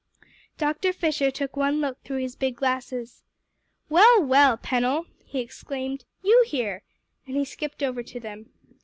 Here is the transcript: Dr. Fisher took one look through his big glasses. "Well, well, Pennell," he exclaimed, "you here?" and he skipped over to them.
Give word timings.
Dr. 0.57 0.93
Fisher 0.93 1.29
took 1.29 1.55
one 1.55 1.79
look 1.79 2.01
through 2.01 2.21
his 2.21 2.35
big 2.35 2.55
glasses. 2.55 3.21
"Well, 3.87 4.23
well, 4.23 4.57
Pennell," 4.57 5.05
he 5.27 5.41
exclaimed, 5.41 6.05
"you 6.23 6.43
here?" 6.47 6.81
and 7.27 7.35
he 7.37 7.45
skipped 7.45 7.83
over 7.83 8.01
to 8.01 8.19
them. 8.19 8.49